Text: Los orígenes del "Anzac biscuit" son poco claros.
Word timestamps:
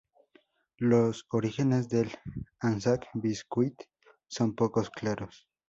Los 0.79 1.27
orígenes 1.29 1.87
del 1.87 2.09
"Anzac 2.59 3.07
biscuit" 3.13 3.79
son 4.27 4.55
poco 4.55 4.81
claros. 4.91 5.47